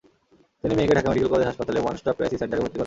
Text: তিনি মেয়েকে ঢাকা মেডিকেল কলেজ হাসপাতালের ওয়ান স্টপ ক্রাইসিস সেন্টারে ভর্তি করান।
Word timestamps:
তিনি 0.61 0.73
মেয়েকে 0.77 0.95
ঢাকা 0.97 1.09
মেডিকেল 1.11 1.29
কলেজ 1.31 1.45
হাসপাতালের 1.49 1.83
ওয়ান 1.83 1.95
স্টপ 1.99 2.15
ক্রাইসিস 2.17 2.39
সেন্টারে 2.41 2.61
ভর্তি 2.61 2.73
করান। 2.77 2.79